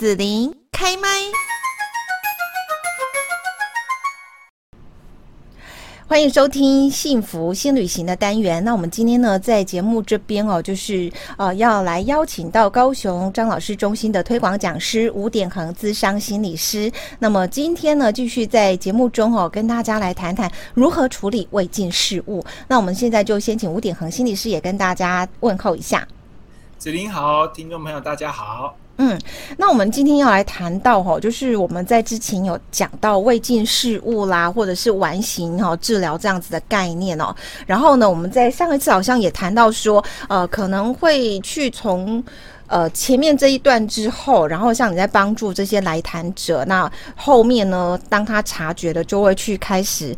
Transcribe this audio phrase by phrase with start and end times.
[0.00, 1.08] 子琳开麦。
[6.08, 8.64] 欢迎收听幸福新旅行的单元。
[8.64, 16.90] 那我们今天呢，在节目这边哦，就是呃，要来邀请到高雄张老师中心的推广讲师吴典恒资商心理师。
[17.18, 22.42] 那么今天呢，继续在节目中哦，跟大家来谈谈如何处理未尽事务。
[22.66, 26.08] 那我们现在就先请吴典恒心理师也跟大家问候一下。
[26.78, 28.74] 子琳好，听众朋友大家好。
[29.02, 29.18] 嗯，
[29.56, 37.34] 那我们今天要来谈到哈，就是我们在之前有讲到未尽事物啦，或者是完形哈治疗这样子的概念哦。
[37.66, 42.22] 然后呢，我们在上一次好像也谈到说，呃，可能会去从
[42.66, 50.14] 呃前面这一段之后，然后像你在帮助这些来谈者，那后面呢，当他察觉的，就会去开始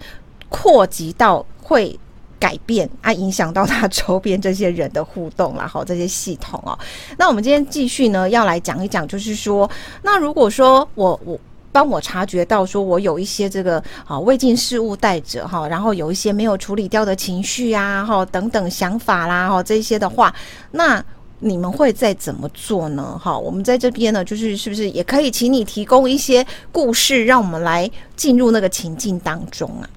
[0.48, 1.96] 扩及到会。
[2.42, 6.76] 改变啊，影响到他周边这些人的互动啦，好，这些系统哦。
[7.16, 9.70] 那我们今天继续呢，要来讲一讲，就是说，
[10.02, 11.38] 那如果说我我
[11.70, 20.34] 帮我察觉到说我有一些这个啊未尽事物带着哈，然后有一些没有处理掉的情绪啊，哈等等想法啦，哈这些的话，
[20.72, 21.00] 那
[21.38, 23.16] 你们会再怎么做呢？
[23.22, 29.88] 哈，我们在这边呢，就是是不是也可以请你提供一些故事，让我们来进入那个情境当中啊？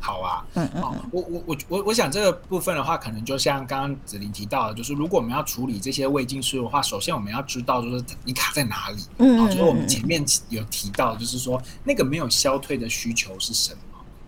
[0.00, 13.78] 好啊，嗯嗯，好，我我我我我想这个部分的话，可能就像刚刚子琳提到的，就是如果我们要处理这些未尽事物的话，首先我们要知道就是你卡在哪里，嗯，好，就是我们前面有提到，就是说那个没有消退的需求是什么，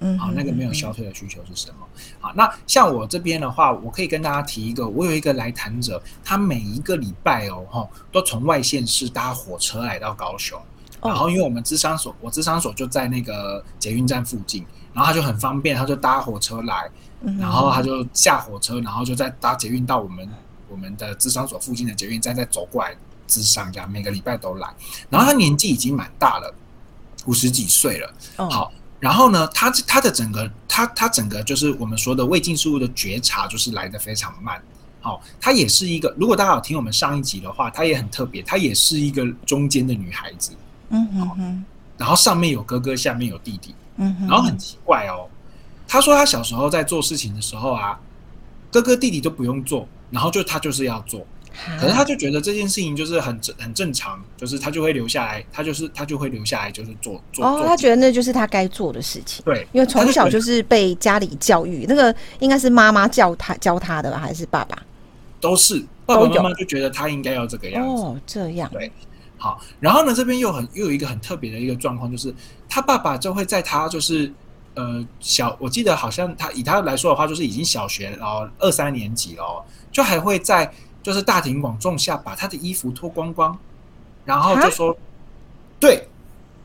[0.01, 1.87] 嗯，好，那个没有消退的需求是什么？
[2.21, 10.61] 好，那像我这边的话，我可以跟大家提一个，我有一个来谈者，他每一个礼拜哦，哈，都从外县市搭火车来到高雄，
[11.03, 14.67] 然后因为我们智商所，我智商所就在那个捷运站附近。
[14.93, 16.91] 然后他就很方便，他就搭火车来，
[17.39, 20.29] 然后他就下火车，然后就再搭捷运到我们
[20.69, 22.95] 我们的智商所附近的捷运站，再走过来
[23.27, 24.69] 智商，这样每个礼拜都来。
[25.09, 26.55] 然后他年纪已经蛮大了，
[27.27, 28.15] 五十几岁了。
[28.37, 34.63] 好，然后呢，他他的整个他他整个就是我们说的未尽事物的觉察，就是来的非常慢。
[35.01, 40.53] 好，他也是一个，如果大家有听我们上一集的话，他也很特别，他也是一个中间的女孩子。
[40.91, 41.65] 嗯哼哼。
[41.99, 43.75] 然后上面有哥哥，下面有弟弟。
[43.97, 45.29] 嗯，然后很奇怪哦，
[45.87, 47.99] 他说他小时候在做事情的时候啊，
[48.71, 51.27] 哥哥弟弟都不用做，然后就他就是要做，
[51.79, 57.45] 可是他就觉得这件事情就是很正很正常，就是他就会留下来，他就是他就会留下来就是做做。
[57.45, 59.45] 哦，他觉得那就是他该做的事情。
[59.45, 64.83] 对，因为从小就是被家里教育，那个应该是妈妈教他教他的吧，还是爸爸？
[65.41, 68.03] 都是爸爸妈妈就觉得他应该要这个样子。
[68.03, 68.71] 哦，这样。
[68.73, 68.91] 对。
[69.43, 72.33] 好，然后呢，这边又很又有一个很特别的一个状况，就是
[72.69, 74.33] 他爸爸就会在他就是
[74.77, 83.59] 呃小，我记得好像他以他来说的话，就是已经小学然后二三年级了，就还会在就是大庭广众下把他的衣服脱光光，
[84.25, 84.97] 然后就说，
[85.81, 86.07] 对，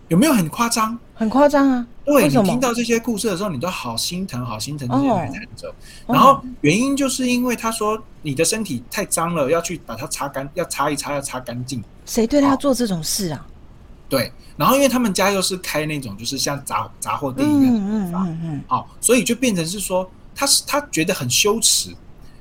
[0.10, 1.00] 有没有很夸张？
[1.16, 1.88] 很夸张啊！
[2.06, 5.74] 对，你听到这些故事的时候，你都好心疼，好心疼这些来谈者。
[6.06, 11.84] 然后原因就是因为他说你的身体太脏了，要去把它擦干，要擦一擦，要擦干净。
[12.08, 13.46] 谁对他做这种事啊？
[14.10, 21.96] 对，然后因为他们家又是开那种就是像杂杂货店一样的地方，嗯嗯嗯，好，所以就变成是说他是他觉得很羞耻，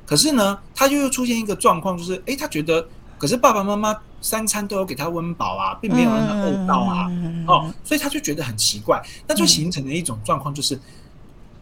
[0.06, 2.86] 可是呢，他就又出现一个状况，就是哎，他觉得。
[3.18, 7.10] 可是爸爸妈妈三餐都有给他温饱啊，并没有让他饿到啊，
[7.48, 10.78] 哦，所以他就觉得很奇怪，那就形成了一种状况，就是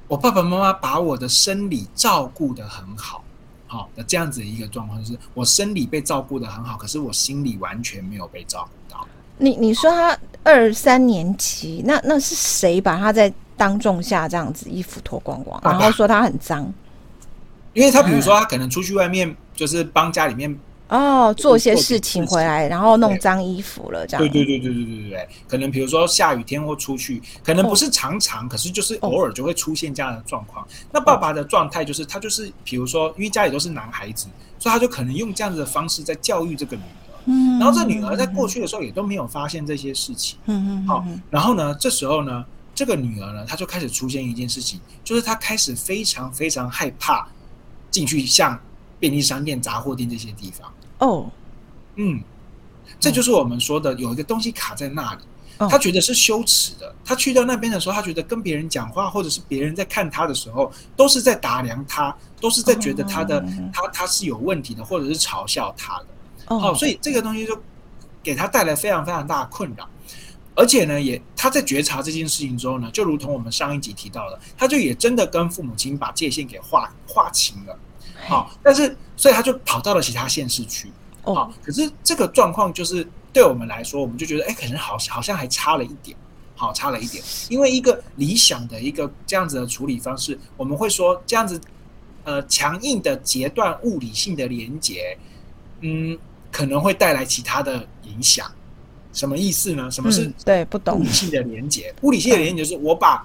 [0.09, 3.23] 我爸爸妈妈把我的生理照顾的很好，
[3.75, 9.05] 好，那这样子的一个状况，就是我生理被照顾的很好，可是我心理完全没有被照顾到。
[9.37, 16.73] 你你说他二三年级，那那是谁把他在当众下这样子衣服脱光光，然后说他很脏？
[17.73, 20.57] 因为他比如说他可能出去外面就是帮家里面。
[20.89, 24.07] 哦，做一些事情回来，然后弄脏衣服了。
[24.07, 30.65] 这样对对对对对对对，可能比如说下雨天或出去，可能不是常常，可是就是偶尔就会出现这样的状况。
[30.93, 34.27] 那爸爸的状态就是他，就是比如说因为家里都是男孩子，
[34.59, 37.25] 所以他就可能用这样子的方式在教育这个女儿。
[37.25, 40.39] 嗯，然后这女儿在过去的时候也都没有发现这些事情。
[40.45, 41.03] 嗯，嗯，好。
[41.31, 42.45] 然后呢，这时候呢，
[42.75, 47.27] 这个女儿呢，她就开始出现一件事情，就是她开始非常非常害怕
[47.91, 48.61] 进去像。
[48.99, 50.73] 便利商店、杂货店这些地方。
[50.99, 51.31] 哦，
[51.97, 52.23] 嗯，
[52.99, 55.21] 这就是我们说的有一个东西卡在那里，
[55.59, 56.95] 他觉得是羞耻的。
[57.05, 63.41] 他去到那边的时候，他觉得跟别人讲话，或者是别人在看他的时候，都是在打量他，都是在觉得他的
[63.73, 66.07] 他他是有问题的，或者是嘲笑他的。
[66.47, 67.59] 哦，所以这个东西就
[68.23, 69.89] 给他带来非常非常大的困扰。
[70.57, 77.77] 而且呢，也他在觉察这件事情之后呢，就如同我们上一集提到的，他就也真的跟父母亲把界限给划划清了。
[78.27, 80.91] 好，但是所以他就跑到了其他县市去。
[81.25, 86.17] 哦，好，可是这个状况就是对我们来说，我们就觉得，哎，可能好好像还差了一点，
[86.55, 87.25] 好，差了一点。
[87.49, 91.61] 因为一个理想的一个这样子的处理方式，我们会说这样子，
[92.25, 95.17] 呃，强硬的截断物理性的连接，
[95.81, 96.19] 嗯，
[96.53, 98.51] 可能会带来其他的影响。
[99.13, 99.91] 什么意思呢？
[99.91, 101.95] 什么是对不懂物理性的连接？
[102.03, 103.25] 物理性的连接就是我把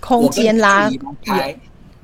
[0.00, 0.88] 空间拉
[1.24, 1.58] 开，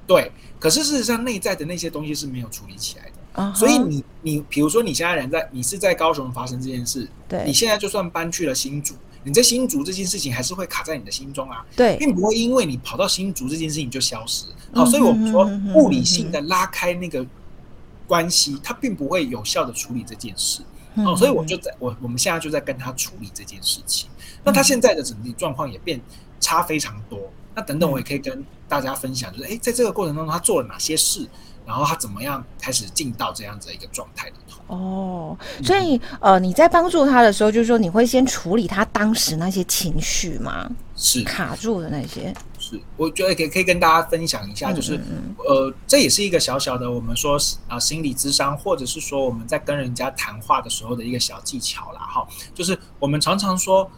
[0.06, 0.30] 对。
[0.58, 3.12] 可是事实上，内在的那些东西是没有处理起来的。
[3.34, 3.54] Uh -huh.
[3.56, 8.94] 所以你你比如说，你现在人在你是在高雄发生这件事，对，你现在就算搬去了新竹，
[9.24, 14.44] 你在新竹这件事情还是会卡在你的心中啊，对，并不会因为你跑到新竹这件事情就消失。
[14.72, 17.26] 好，所以我们说物理性的拉开那个
[18.06, 20.62] 关系，它并不会有效的处理这件事。
[20.96, 24.08] 哦，所以我就在我我们现在就在跟他处理这件事情。
[24.44, 25.98] 那他现在的整体状况也变
[26.38, 27.18] 差非常多。
[27.54, 31.28] 那等等，我也可以跟大家分享，就是哎，在这个过程当中，他做了哪些事。
[31.64, 34.74] 然后他怎么样开始进到这样子的一个状态里头？
[34.74, 40.68] 哦，所以呃，你在帮助他的时候，就是说你会先处理他当时那些情绪吗？
[40.96, 42.34] 是卡住的那些。
[42.58, 47.36] 是，我觉得可以可以跟大家分享一下，就是、嗯、呃，这也是一个小小的我们说
[47.68, 52.00] 啊、呃、心理智商，或者是说我们在跟人家谈话的时候的一个小技巧啦。
[52.00, 52.26] 哈。
[52.52, 53.88] 就是我们常常说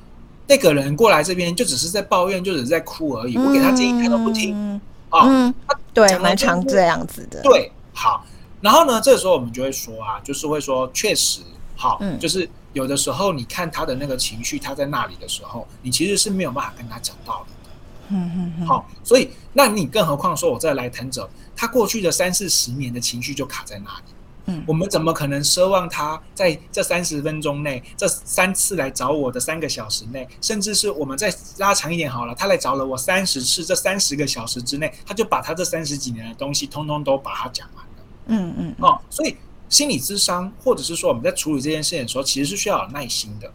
[0.46, 4.55] 那个人过来这边就只是在抱怨，就只是在哭而已，嗯、我给他建议他都不听。
[4.55, 4.81] 嗯
[5.11, 5.55] 啊、嗯，
[5.93, 7.41] 对，蛮常这样子的。
[7.43, 8.26] 对，好，
[8.61, 11.41] 然后呢，这个时候我们就会说啊，就是会说，确实，
[11.76, 17.70] 好，嗯，就是有的时候你看他的那个情绪，他在那里的时候，你其实是没有办法跟他讲道理的。
[18.08, 18.67] 嗯嗯嗯。
[18.67, 24.12] 好，所以，那你更何况说，我再来谈者，他过去的三四十年的情绪就卡在那里。
[24.46, 37.93] 嗯，我们怎么可能奢望他在这三十分钟内，这三次来找我的三个小时内，甚至是我们再拉长一点好了，他来找了我三十次，这三十个小时之内，他就把他这三十几年的东西通通都把它讲完了。
[38.26, 39.37] 嗯嗯，哦，所以
[39.69, 43.50] 心理智商，或者是说我们在处理这件事情的时候，其实是需要有耐心的。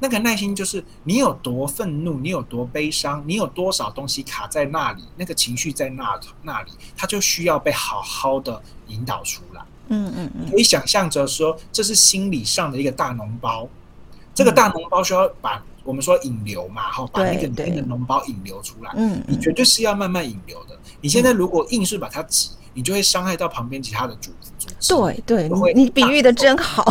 [0.00, 9.62] 那个耐心就是你有多愤怒，你有多悲伤，你有多少东西卡在那里，那个情绪在那那里，它就需要被好好的引导出来。
[9.88, 13.68] 嗯嗯嗯，可以想象着说，这是心理上的一个大脓包，
[14.34, 18.92] 这个大脓包需要把我们说引流嘛，然后把那个那个脓包引流出来。
[18.96, 20.78] 嗯，你绝对是要慢慢引流的。
[21.00, 24.50] 你现在如果硬是把它挤，你就会伤害到旁边其他的组织。
[24.88, 26.84] 对对，你比喻的真好。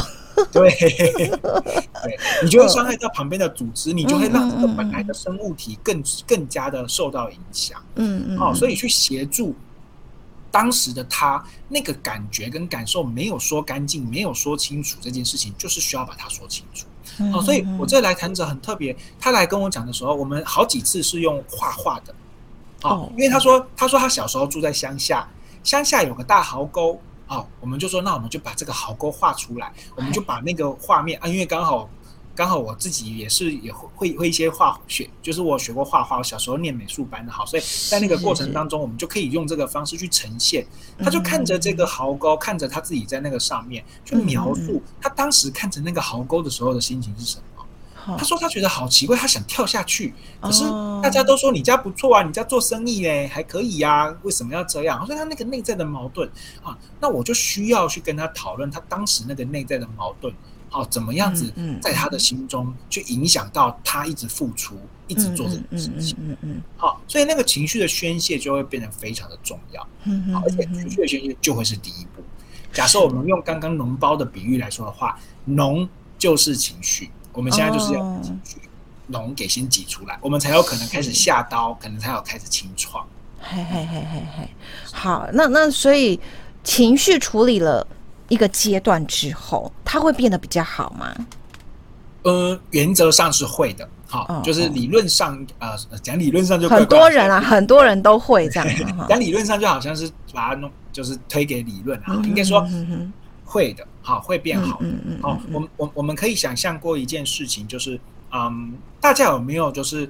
[0.51, 7.81] 对， 对，你就会伤害到旁边的组织，你就会让这个本来的生物体更更加的受到影响。
[7.95, 9.55] 嗯嗯，好，所以去协助。
[10.51, 16.85] 当时的他那个感觉跟感受没有说干净，没有说清楚这件事情，就是需要把它说清楚。
[17.19, 22.13] 嗯、哦，所以我这来谈者很特别，他来跟我讲的时候，我们好几次是用画画的。
[22.83, 25.27] 哦，因为他说，他说他小时候住在乡下，
[25.63, 26.99] 乡下有个大壕沟。
[27.27, 31.89] 哦，我们就说，那我们就把这个壕沟画出来，我们就把那个画面啊，因为刚好。
[32.33, 40.65] 刚好我自己也是也会会会一些画学，就是我学过画画，我小时候念美术班的，好，所以在那个过程当中，我们就可以用这个方式去呈现。
[40.97, 47.43] 他就看着这个壕沟，看着他自己在那个上面，去描述他当时看着那个壕沟的时候的心情是什么。
[48.17, 50.63] 他说他觉得好奇怪，他想跳下去，可是
[51.03, 55.05] 大家都说你家不错啊，你家做生意嘞还可以呀，为什么要这样？
[55.05, 56.27] 所以他那个内在的矛盾
[56.63, 60.33] 啊，那我就需要去跟他讨论他当时那个内在的矛盾。
[60.73, 66.15] 好，怎么样子在他的心中去影响到他一直付出，一直做这件事情？
[66.17, 69.85] 嗯嗯，好，所以那个情绪的宣泄就会变得非常的重要。
[70.05, 72.23] 嗯，而且情绪的宣泄就会是第一步。
[72.71, 75.85] 假设我们用刚刚脓包的比喻来说的话，脓
[76.17, 78.57] 就是情绪，我们现在就是要把情绪
[79.11, 83.05] 脓给先挤出来，我们才有可能开始下刀，可能才有开始清创。
[83.41, 84.49] 嘿嘿嘿嘿嘿，
[84.93, 86.17] 好，那那所以
[86.63, 87.85] 情绪处理了。
[88.31, 91.13] 一个阶段之后，它会变得比较好吗？
[92.23, 93.85] 呃，原则上是会的。
[94.07, 98.67] 好，哦、就是理论上，哦、呃，讲理论上就很多人啊，很多人都会这样。
[99.09, 102.65] 讲理论上就好像是把它弄，就是推给理论啊，应该说
[103.43, 103.85] 会的。
[104.01, 104.77] 好，会变好。
[104.81, 105.19] 嗯嗯。
[105.21, 107.99] 好，我我我们可以想象过一件事情，就是
[108.31, 110.09] 嗯，大家有没有就是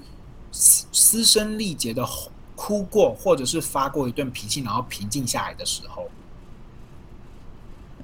[0.51, 2.07] 嘶嘶声力竭的
[2.55, 6.07] 哭过，或者是发过一顿脾气，然后平静下来的时候？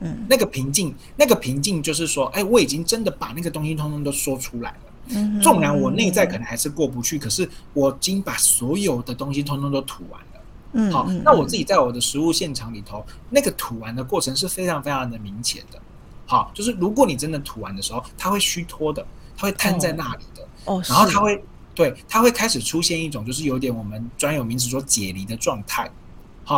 [0.01, 4.77] 嗯，那个平静，那个平静就是说，哎，我已经真的把那个东西通通都说出来了。
[5.10, 10.27] 嗯，纵然我内在可能还是过不去，可是我已经把所有的东西通通都吐完了。
[10.74, 15.80] 嗯，好，那我自己在我的食物现场里头，那个吐完的过程是非常非常的明显的。
[16.25, 19.06] 好，就是如果你真的吐完的时候，它会虚脱的，
[19.38, 20.46] 它会瘫在那里的。
[20.66, 21.42] 哦，然后它会，
[21.74, 25.89] 对，它会开始出现一种就是有点我们专有名词说解离的状态。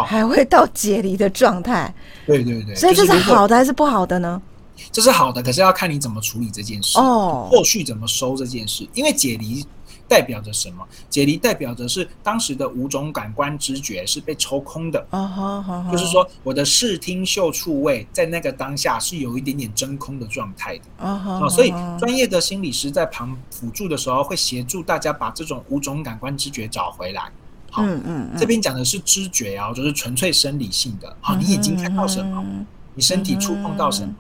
[0.05, 1.93] 还会到解离的状态，
[2.25, 4.41] 对对对，所以这是好的还是不好的呢？
[4.91, 9.65] 这是好的，可是要看你怎么处理这件事哦，后续怎么收这件事，因为解离。
[10.07, 10.83] 代表着什么？
[11.07, 15.91] 解离代表着是当时的五种感官知觉是被抽空的，uh uh huh.
[15.91, 21.45] 就是说我的视听嗅触味在那个当下是有一点点真空的状态的，uh uh.
[21.45, 21.69] 啊，所以
[21.99, 27.31] 专业的心理师在旁辅助的时候会协助大家把这种五种感官知觉找回来。
[27.71, 31.15] 好，嗯嗯，这边讲的是知觉啊，就是纯粹生理性的。
[31.21, 32.43] 好，你眼睛看到什么？
[32.95, 34.13] 你身体触碰到什么？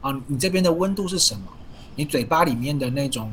[0.00, 1.42] 啊，你这边的温度是什么？
[1.96, 3.32] 你嘴巴里面的那种。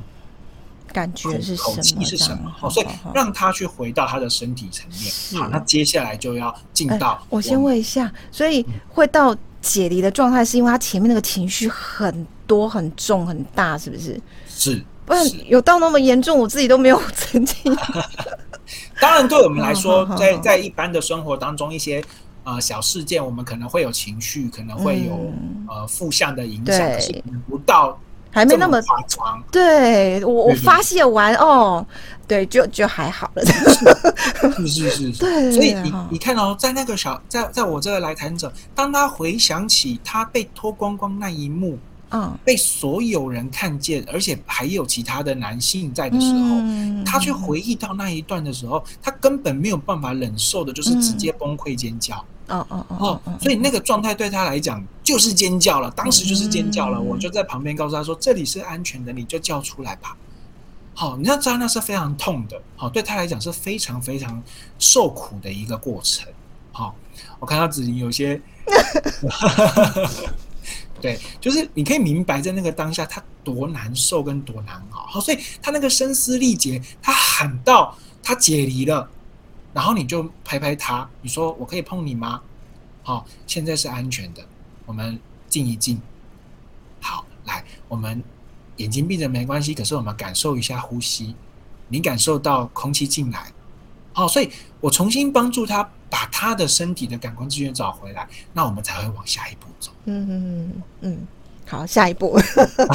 [0.93, 1.55] 感觉是？
[1.55, 2.51] 口气是什么？
[2.51, 5.41] 好，所以让他去回到他的身体层面。
[5.41, 7.37] 好，那接下来就要进到我。
[7.37, 14.19] 我先问一下，所以会到解离的状态，是因为他前面那个情绪很多、很重、很大，是不是？
[14.49, 17.73] 是，不然有到那么严重，我自己都没有曾经。
[19.01, 22.01] 当然，对我们来说，在在一般的生活当中，一些
[22.43, 27.99] 呃小事件，我们可能会有情绪，可能会有、嗯、呃负向的影响，对可是不到。
[28.33, 31.85] 还没那么夸张，对我我发泄完哦，
[32.25, 33.43] 对，就就还好了。
[33.43, 35.51] 是是是， 对。
[35.51, 41.77] 所以你你看哦，在那个小在在我这个来谈者，当他回想起他被脱光光那一幕，
[42.11, 52.17] 嗯，被所有人看见，而且还有其他的男性在的时候，他去回忆到那一段的时候，他根本没有办法忍受的，就是直接崩溃尖叫。
[52.47, 56.99] 哦哦哦，所以那个状态对他来讲就是尖叫了，当时就是尖叫了。
[56.99, 60.17] 我就在旁边告诉他说：“这里是安全的，你就叫出来吧。”
[60.93, 64.43] 好，你要知道那是非常痛的，好，对他来讲是非常非常
[64.77, 66.27] 受苦的一个过程。
[66.73, 66.93] 好，
[67.39, 68.41] 我看到子琳有些，
[71.01, 74.99] 对，就是你可以明白在那个当下他多难受跟多难熬。
[75.07, 79.09] 好，所以他那个声嘶力竭，他喊到他解离了。
[79.73, 82.41] 然后你就拍拍他，你说我可以碰你吗？
[83.03, 84.45] 好，现在是安全的，
[84.85, 85.99] 我们静一静。
[86.99, 88.21] 好，来，我们
[88.77, 91.35] 眼睛闭着没关系，可是我们感受一下呼吸。
[91.87, 93.51] 你感受到空气进来，
[94.13, 94.49] 好，所以
[94.79, 99.91] 我重新帮助他把他的身体的感官资源找回来，那我们才会往下一步走。
[100.05, 101.27] 嗯嗯嗯嗯，
[101.67, 102.39] 好，下一步。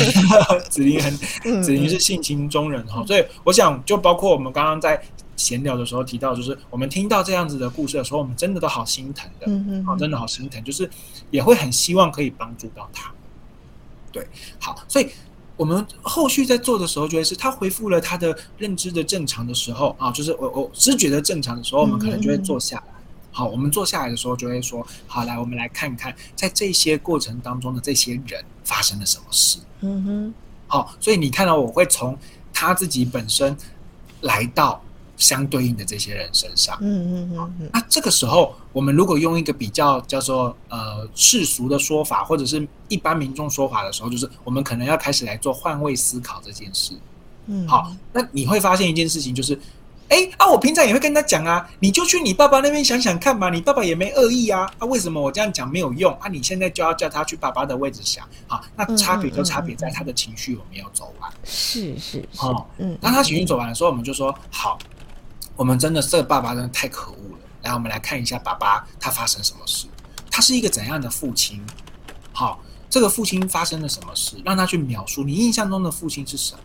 [0.71, 5.03] 子林很，子林是性情中人哈，所以我想就包括我们刚刚在。
[5.39, 10.89] 闲聊的时候提到，就是我们听到这样子的故事的时候，我们真的都好心疼的，嗯嗯，好，真的好心疼，就是
[11.31, 13.13] 也会很希望可以帮助到他。
[14.11, 14.27] 对，
[14.59, 15.11] 好，所以
[15.57, 22.85] 我们后续在做的时候，就会是他恢复了他的认知的正常的时候啊，就是我我知觉的正常的时候，我们可能就会坐下来。
[23.31, 29.59] 好，我们坐下来的时候，就会说，好，来，我们来看看在这些过程当中的这些人发生了什么事。
[29.81, 30.35] 嗯哼，
[30.67, 32.17] 好，所以你看到我会从
[32.53, 33.57] 他自己本身
[34.21, 34.83] 来到。
[35.17, 46.93] 相对应的这些人身上，嗯嗯嗯，那这个时候，我们如果用一个比较叫做呃世俗的说法，或者是一般民众说法的时候，就是我们可能要开始来做换位思考这件事。
[47.47, 49.59] 嗯，好，那你会发现一件事情，就是，
[50.09, 56.29] 哎啊，我平常也会跟他讲啊，你就去你爸爸那边想想看嘛，你爸爸也没恶意啊，啊，为什么我这样讲没有用啊？
[56.29, 61.33] 你现在就要叫他去爸爸的位置想，好，那差别就差别在他的情绪有没有走完。
[61.45, 64.77] 是是是，哦，嗯，当他情绪走完的时候，我们就说好。
[65.57, 67.39] 我们真的这个爸爸真的太可恶了。
[67.63, 69.87] 来，我们来看一下爸爸他发生什么事，
[70.31, 71.61] 他是一个怎样的父亲？
[72.33, 72.61] 好，
[72.91, 74.37] 这个父亲发生了什么事？
[74.45, 76.61] 让他去描述你印象中的父亲是什么？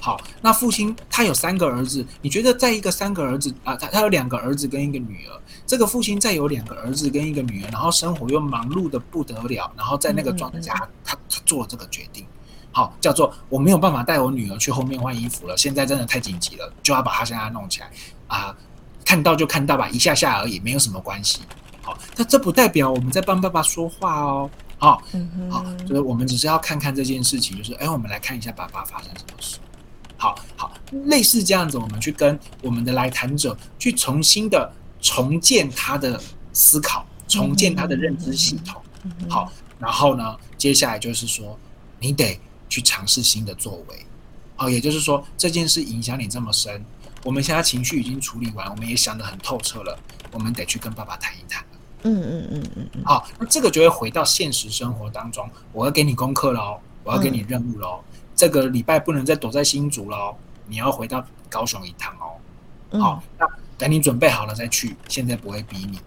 [0.00, 12.26] 好，那父亲他有三个儿子，你觉得在一个三个儿子啊，他他有两个儿子跟一个女儿，这个父亲再有两个儿子跟一个女儿，然后生活又忙碌的不得了，然后在那个状态下，他他做了这个决定。
[12.74, 17.90] 好，叫做我没有办法带我女儿去后面换衣服了，现在真的太紧急了，就要把她现在弄起来
[18.36, 18.56] 啊！
[19.04, 21.40] 看到就看到吧，一下下而已，没有什么关系。
[21.82, 24.50] 好，但这不代表我们在帮爸爸说话哦。
[24.78, 29.58] 好，嗯、哼好，就是我们只是要看看这件事情，就是哎，我们来看一下爸爸发生什么事。
[30.16, 30.72] 好好，
[31.06, 36.20] 类似这样子，我们去跟我们的来谈者去重新的重建他的
[36.52, 38.80] 思考，重建他的认知系统。
[39.28, 41.58] 好，然后呢，接下来就是说，
[41.98, 42.40] 你得。
[42.72, 44.06] 去尝试新的作为，
[44.56, 46.82] 哦，也就是说这件事影响你这么深，
[47.24, 49.98] 我们现在情绪已经处理完，我们也想得很透彻了，
[50.30, 51.64] 我们得去跟爸爸谈一谈。
[52.02, 53.04] 嗯嗯嗯嗯嗯。
[53.04, 60.36] 好，那这个就会回到现实生活当中，我要给你功课喽，我要给你任务喽，嗯、这个礼拜不能再躲在新竹喽，
[60.66, 62.98] 你要回到高雄一趟哦。
[62.98, 63.46] 好，那
[63.78, 66.00] 等你准备好了再去，现在不会逼你。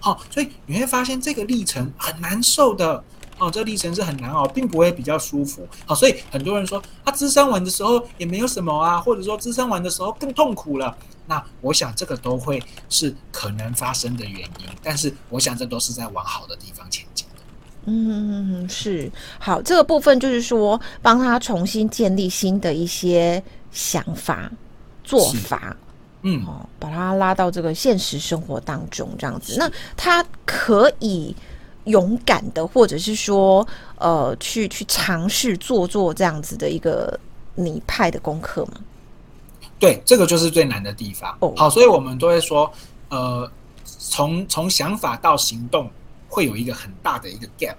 [0.00, 3.04] 好，所以你会发现这个历程很难受的。
[3.38, 5.66] 哦，这个历程是很难熬，并不会比较舒服。
[5.86, 10.96] 好，所以很多人说，他咨商完的时候也没有什么啊，或者说咨商完的时候更痛苦了。
[11.26, 17.42] 那我想这个都会是可能发生的原因，但是我想这都是在往好的地方前进的。
[17.86, 24.50] 嗯，是好，这个部分就是说，帮他重新建立新的一些想法、
[25.02, 25.74] 做法，
[26.22, 31.34] 嗯，哦，把他拉到这个现实生活当中，这样子，那他可以
[31.84, 37.18] 勇敢的，或者是说，呃，去去尝试做做这样子的一个
[37.54, 38.72] 拟派的功课吗？
[39.78, 41.36] 对，这个就是最难的地方。
[41.40, 42.72] 哦，好，所以我们都会说，
[43.08, 43.50] 呃，
[43.84, 45.90] 从从想法到行动。
[46.26, 47.76] 会有一个很大的一个 gap，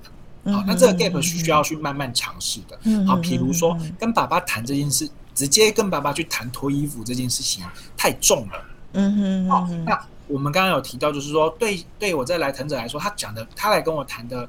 [0.49, 3.05] 好，那这个 gap 是需要去慢慢尝试的。
[3.05, 7.65] 好，比如说跟爸爸谈这件事，直接跟爸爸去谈脱衣服这件事情
[7.97, 8.65] 太重了。
[8.93, 14.47] 嗯哼，好，那我们刚刚有提到，就是说对对我这来藤者来说，他讲的，他来跟我谈的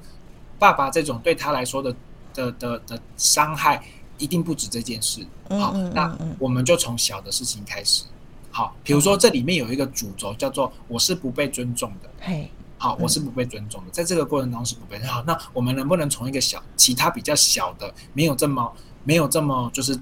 [0.59, 1.95] 爸爸这种对他来说的
[2.35, 3.83] 的的的伤害，
[4.19, 5.27] 一定不止这件事。
[5.49, 8.05] 好，那我们就从小的事情开始。
[8.51, 12.11] 好，比如说这里面有一个主轴叫做我是不被尊重的。
[12.21, 12.51] 嘿。
[12.79, 15.23] 好，我是不被尊重的，在这个过程当中是不被好。
[15.27, 18.71] 那我们能不能从一个小、其他比较小的、没有这么、
[19.03, 19.97] 没有这么就是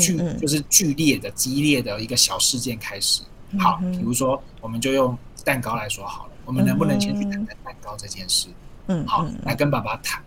[0.00, 3.22] 剧、就是剧烈的、激烈的一个小事件开始？
[3.58, 6.30] 好，比如说，我们就用蛋糕来说好了。
[6.44, 8.48] 我们能不能先去谈谈蛋糕这件事？
[8.86, 10.20] 嗯，好，来跟爸爸谈。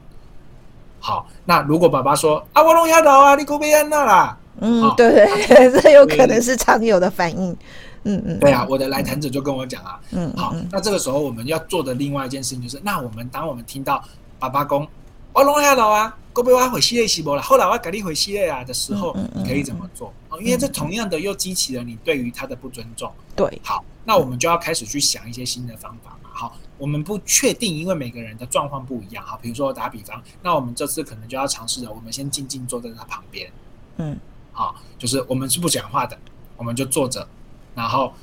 [1.00, 4.38] 好，那如果爸爸说啊，我弄丫头啊，你可别安那啦。
[4.60, 5.12] 嗯，对
[5.48, 7.56] 对， 这有可能是常有的反应。
[8.04, 14.04] 嗯嗯，对啊，我的来谈者就跟我讲啊，嗯，好，那这个时候我们要做的另外一件事情就是，那我们当我们听到
[14.40, 14.88] 爸爸公
[15.34, 20.13] 我弄下头啊，过不我回系列是不啦，后来我改你回系列啊的时候，你可以怎么做？
[20.29, 23.12] 哦，因为这同样的又激起了你对于他的不尊重。
[23.36, 26.29] 对，好，那我们就要开始去想一些新的方法嘛。
[26.32, 29.25] 好，我们不确定，因为每个人的状况不一样。
[29.25, 33.51] 好，比如说打比方，那我们这次可能就要尝试着，我们先静静坐在他旁边。
[33.96, 34.15] 嗯，
[34.51, 36.15] 好，就是我们是不讲话的，
[36.56, 37.27] 我们就坐着。
[37.74, 38.13] 然后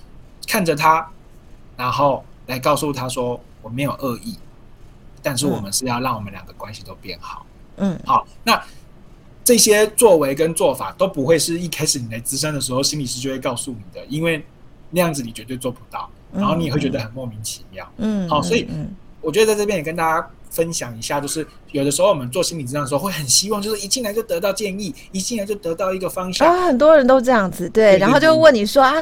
[0.47, 1.11] 看着他，
[1.77, 4.39] 然后来告诉他说：“我没有恶意，
[5.21, 7.45] 但是我们是要让我们两个关系都变好。”
[7.77, 8.63] 嗯，好，那
[9.45, 14.45] 这些作为跟做法都不会是一开始你来咨商的时候，心理师就会告诉你的，因为
[14.91, 17.87] 那样子你绝对做不到，然后你也会觉得很莫名其妙。
[17.99, 18.69] 嗯，好，所以
[19.21, 20.31] 我觉得在这边也跟大家。
[20.55, 26.49] 分享一下，就是有的时候我们做心理治疗的时候，会很希望，就是一进来就得到建议，一进来就得到一个方向。
[26.49, 28.95] 啊，很多人都这样子，对，对对对，然后就问你说啊，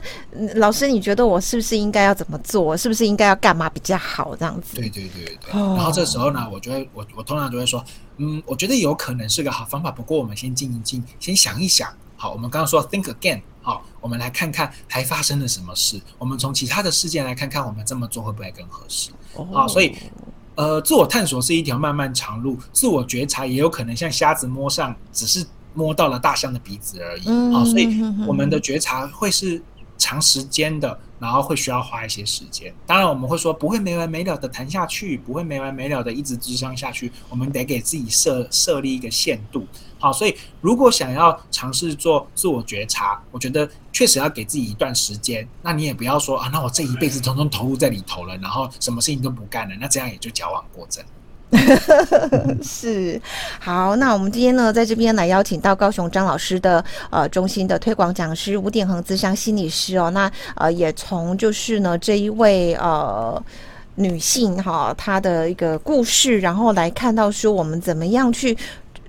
[0.54, 2.74] 老师，你觉得我是不是应该要怎么做？
[2.74, 4.34] 是不是应该要干嘛比较好？
[4.34, 4.76] 这样子。
[4.76, 5.52] 对对对对。
[5.52, 7.84] 哦、然后这时候呢，我就会，我我通常就会说，
[8.16, 11.92] 嗯，我觉得有可能是个好方法，不过我们先静一静，先想一想。
[12.16, 16.00] 好，我们刚刚说 think again，好，我们来看看还发生了什么事。
[16.18, 19.10] 我们从其他的事件来看看，我们这么做会不会更合适？
[19.34, 19.94] 哦、好，所以。
[20.54, 27.22] 呃，自我探索是一条漫漫长路，自我觉察也有可能像瞎子摸上，只是摸到了大象的鼻子而已。
[27.22, 29.62] 好、嗯哦，所以我们的觉察会是
[29.96, 32.74] 长时间的，然后会需要花一些时间。
[32.84, 37.12] 当然，我们会说不会没完没了的谈下去，不会没完没了的一直支撑下去。
[37.28, 39.64] 我们得给自己设设立一个限度。
[40.00, 45.48] 好，所以如果想要尝试做自我觉察，我觉得确实要给自己一段时间。
[45.62, 51.04] 那你也不要说啊，那我这一辈子统统投入在里头了，然后什么事情都不干了，那这样也就矫枉过正。
[52.62, 53.20] 是，
[53.60, 63.40] 好，那我们今天呢，在这边来邀请到高雄张老师的呃中心的推广讲师吴典衡咨商心理师哦，那呃也从就是呢这一位呃
[63.96, 68.56] 女性哈她的一个故事，然后来看到说我们怎么样去。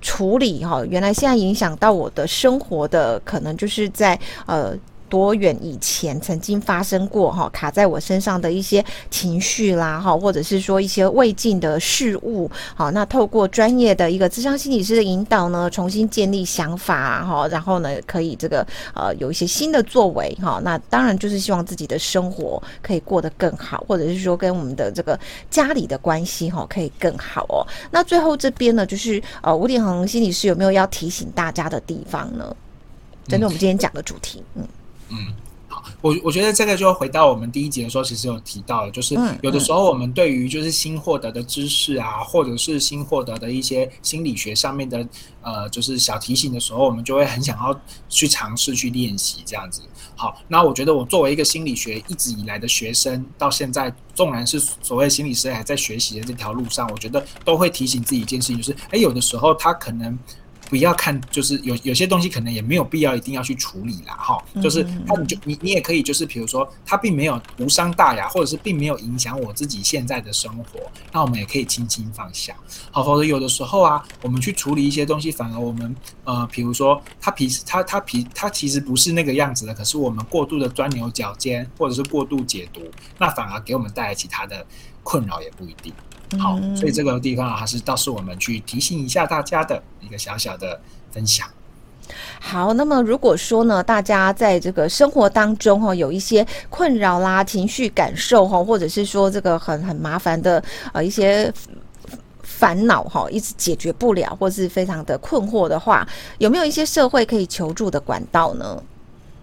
[0.06, 4.78] 处理哈，原来现在影响到我的生活的，可能就是在呃。
[5.14, 25.20] 多远以前曾经发生过哈，卡在我身上的一些情绪啦哈，或者是说一些未尽的事物，好，那透过专业的一个智商心理师的引导呢，重新建立想法哈，然后呢可以这个呃有一些新的作为哈，那当然就是希望自己的生活可以过得更好，或者是说跟我们的这个
[25.52, 27.62] 家里的关系哈可以更好哦。
[27.92, 32.56] 那最后这边呢，就是呃吴鼎恒心理师有没有要提醒大家的地方呢？
[33.28, 34.68] 针对我们今天讲的主题，嗯，
[35.68, 45.08] 好，我我觉得这个就回到我们第一节的时候，其实有提到的，就是有的时候我们对于就是新获得的知识啊，或者是新获得的一些心理学上面的
[45.42, 49.82] 呃，就是小提醒的时候，我们就会很想要去尝试去练习这样子。
[50.16, 60.16] 好，那我觉得我作为一个心理学一直以来的学生，到现在纵然是所谓心理师还在学习的这条路上，我觉得都会提醒自己一件事情，就是哎，有的时候他可能。
[60.70, 70.80] 不要看，就是有有些东西可能也没有必要一定要去处理啦，哈，就是那你就你你也可以就是比如说它并没有无伤大雅，或者是并没有影响我自己现在的生活，
[71.12, 72.56] 那我们也可以轻轻放下，
[72.92, 82.82] 好，否则有的时候啊，我们去处理一些东西，反而我们呃，比如说他皮他他皮他其实不是那个样子的，可是我们过度的钻牛角尖，或者是过度解读，
[83.20, 84.66] 那反而给我们带来其他的
[85.04, 85.94] 困扰也不一定。
[86.40, 90.80] 好，所以这个地方还是倒是我们去提醒一下大家的一个小小的
[91.12, 91.48] 分享。
[92.40, 101.52] 好，那么如果说呢，大家在这个生活当中哈，有一些困扰啦、情绪感受哈，或者是说这个很很麻烦的呃一些
[102.42, 106.06] 烦恼哈，一直解决不了，或是非常的困惑的话，
[106.40, 108.82] 有没有一些社会可以求助的管道呢？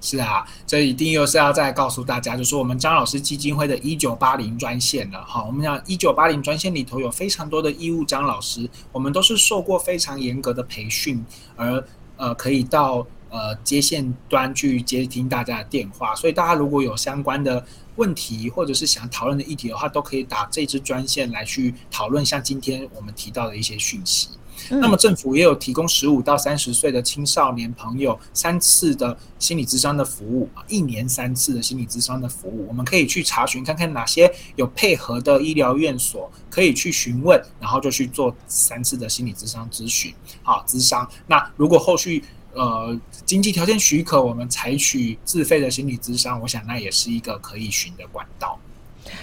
[0.00, 5.22] 是啊，这一定又是要再告诉大家，就是我们张老师基金会的一九八零专线了。
[5.24, 11.22] 哈，我们讲一九八零专线里头有非常多的义务张老师，我们都是受过非常严格的培训，
[11.54, 11.84] 而
[12.16, 16.14] 呃可以到呃接线端去接听大家的电话。
[16.14, 17.62] 所以大家如果有相关的
[17.96, 24.30] 问题或者是想讨论的议题的话，都可以打这支专线来去讨论，像今天我们提到的一些讯息。
[24.68, 41.08] 那么政府也有提供十五到三十岁的青少年朋友三次的心理咨商的服务啊，一年三次的心理咨商的服务，我们可以去查询看看哪些有配合的医疗院所可以去询问，然后就去做三次的心理咨商咨询，好，咨商。
[41.26, 48.58] 那如果后续呃经济条件许可，我们采取自费的心理咨商，我想那也是一个可以寻的管道。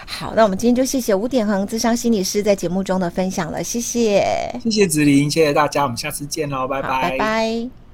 [0.05, 4.23] 好，那我们今天就谢谢吴典恒智商心理师在节目中的分享了，谢谢，
[4.63, 7.17] 谢谢子琳，谢谢大家，我们下次见喽，拜拜，拜。
[7.17, 7.86] 拜。